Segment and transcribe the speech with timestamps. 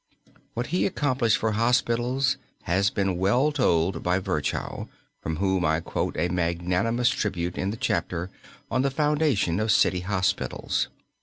[0.55, 4.89] What he accomplished for hospitals has been well told by Virchow,
[5.21, 8.31] from whom I quote a magnanimous tribute in the chapter
[8.71, 10.87] on the Foundation of City Hospitals.